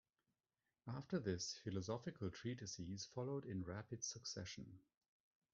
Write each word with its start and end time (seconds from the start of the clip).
After 0.87 1.19
this, 1.19 1.59
philosophical 1.63 2.31
treatises 2.31 3.05
followed 3.13 3.45
in 3.45 3.61
rapid 3.61 4.03
succession. 4.03 4.79